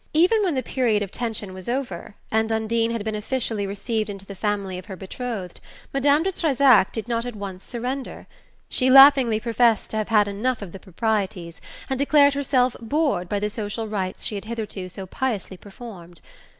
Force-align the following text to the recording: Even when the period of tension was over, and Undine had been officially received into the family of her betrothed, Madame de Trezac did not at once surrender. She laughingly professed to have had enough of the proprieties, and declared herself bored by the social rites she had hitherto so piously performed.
Even 0.15 0.41
when 0.41 0.55
the 0.55 0.63
period 0.63 1.03
of 1.03 1.11
tension 1.11 1.53
was 1.53 1.69
over, 1.69 2.15
and 2.31 2.51
Undine 2.51 2.89
had 2.89 3.03
been 3.05 3.13
officially 3.13 3.67
received 3.67 4.09
into 4.09 4.25
the 4.25 4.33
family 4.33 4.79
of 4.79 4.87
her 4.87 4.95
betrothed, 4.95 5.59
Madame 5.93 6.23
de 6.23 6.31
Trezac 6.31 6.91
did 6.91 7.07
not 7.07 7.23
at 7.23 7.35
once 7.35 7.63
surrender. 7.63 8.25
She 8.67 8.89
laughingly 8.89 9.39
professed 9.39 9.91
to 9.91 9.97
have 9.97 10.07
had 10.09 10.27
enough 10.27 10.63
of 10.63 10.71
the 10.71 10.79
proprieties, 10.79 11.61
and 11.87 11.99
declared 11.99 12.33
herself 12.33 12.75
bored 12.81 13.29
by 13.29 13.37
the 13.39 13.47
social 13.51 13.87
rites 13.87 14.25
she 14.25 14.33
had 14.33 14.45
hitherto 14.45 14.89
so 14.89 15.05
piously 15.05 15.55
performed. 15.55 16.19